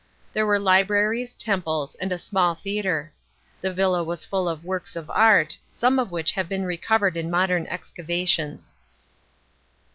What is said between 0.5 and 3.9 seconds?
libraries, temples, and a small theatre. The